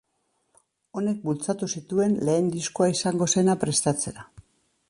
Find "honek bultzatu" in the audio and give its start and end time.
1.01-1.69